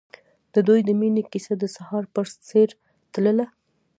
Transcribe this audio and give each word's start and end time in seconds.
د 0.53 0.55
دوی 0.67 0.79
د 0.85 0.89
مینې 0.99 1.23
کیسه 1.31 1.53
د 1.59 1.63
سهار 1.75 2.03
په 2.13 2.21
څېر 2.47 2.69
تلله. 3.13 3.45